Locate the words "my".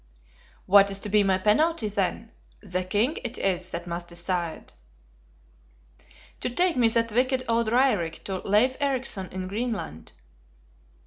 1.21-1.37